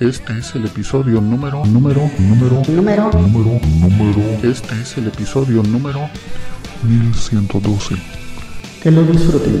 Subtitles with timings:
[0.00, 4.22] Este es el episodio número, número, número, Número número, número.
[4.42, 6.08] Este es el episodio número
[6.82, 7.96] 1112.
[8.82, 9.60] que lo disfruten.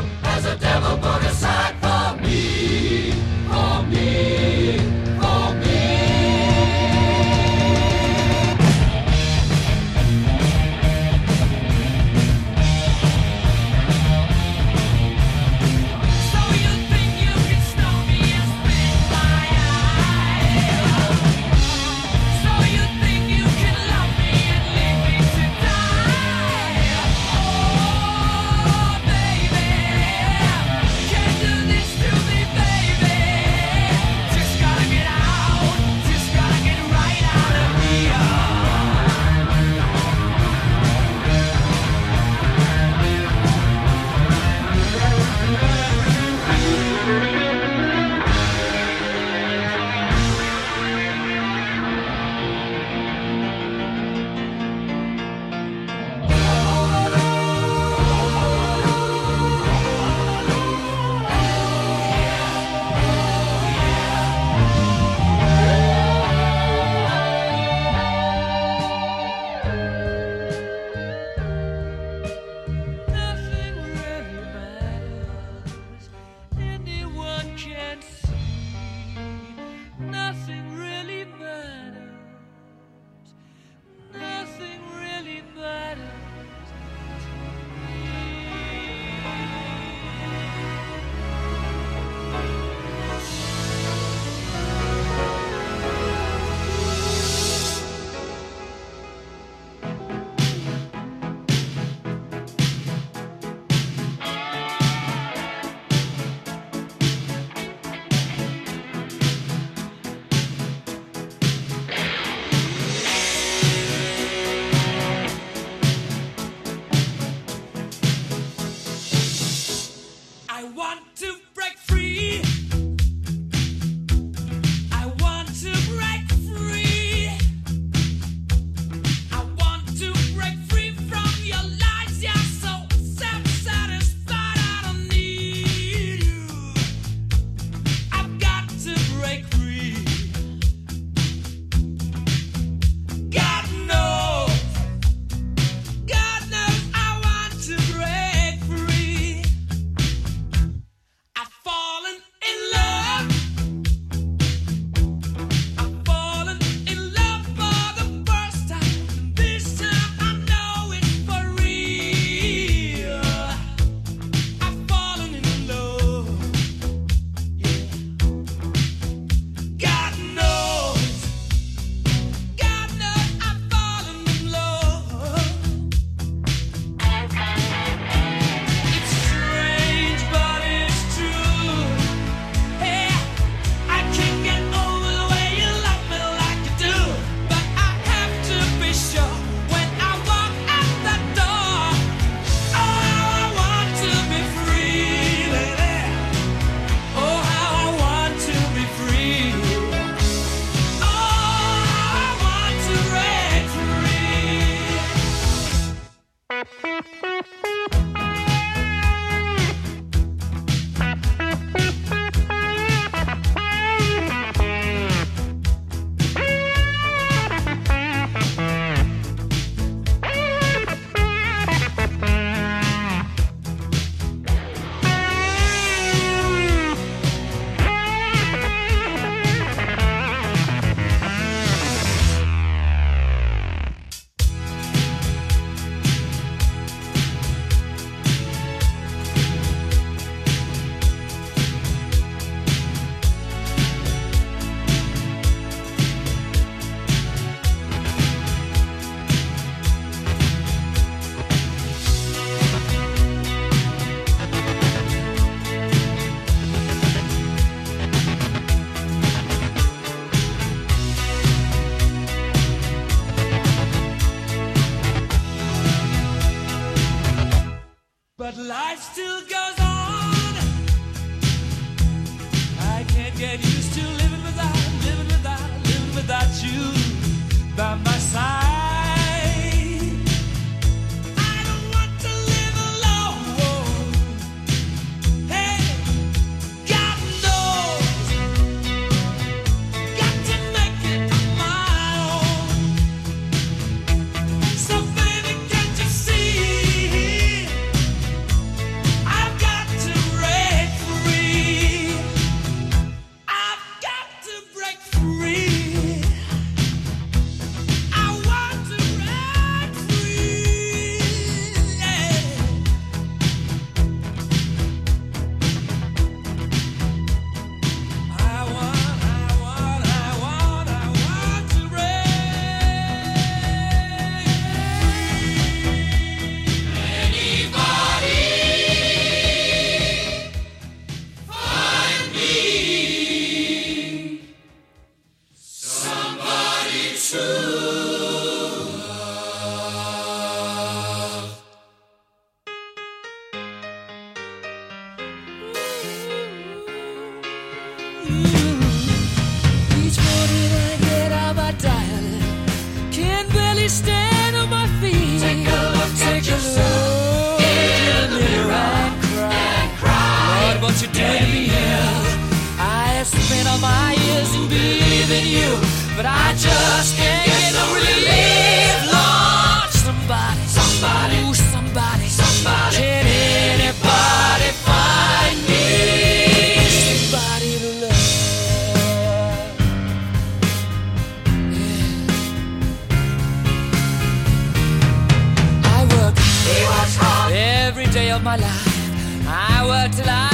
[388.51, 389.47] my life.
[389.47, 390.50] I work till I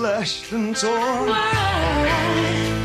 [0.00, 2.79] slashed and torn.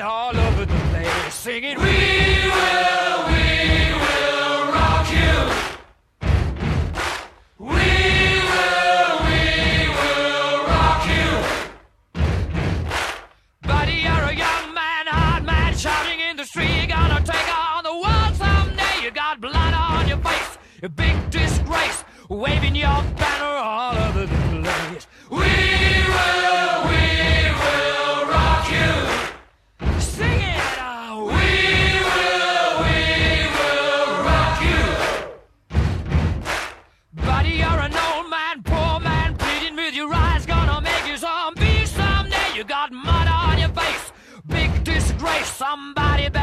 [0.00, 5.34] and all over the place singing, We will, we will rock you.
[7.58, 7.92] We
[8.50, 9.42] will, we
[10.00, 11.28] will rock you,
[13.62, 13.96] buddy.
[14.06, 16.74] You're a young man, hard man, shouting in the street.
[16.76, 19.02] You're gonna take on the world someday.
[19.02, 20.58] You got blood on your face,
[20.96, 23.29] big disgrace, waving your back.